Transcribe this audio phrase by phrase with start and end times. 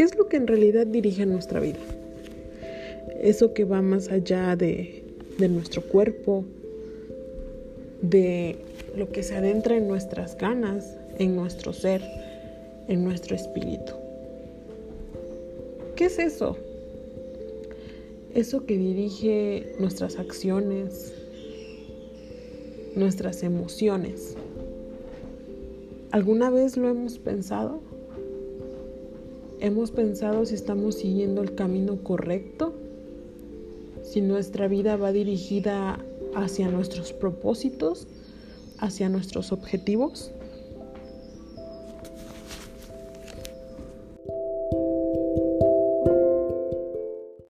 [0.00, 1.76] ¿Qué es lo que en realidad dirige nuestra vida?
[3.20, 5.04] Eso que va más allá de,
[5.36, 6.46] de nuestro cuerpo,
[8.00, 8.56] de
[8.96, 12.00] lo que se adentra en nuestras ganas, en nuestro ser,
[12.88, 13.92] en nuestro espíritu.
[15.96, 16.56] ¿Qué es eso?
[18.34, 21.12] Eso que dirige nuestras acciones,
[22.96, 24.34] nuestras emociones.
[26.10, 27.82] ¿Alguna vez lo hemos pensado?
[29.62, 32.72] ¿Hemos pensado si estamos siguiendo el camino correcto?
[34.02, 35.98] Si nuestra vida va dirigida
[36.34, 38.06] hacia nuestros propósitos,
[38.78, 40.32] hacia nuestros objetivos.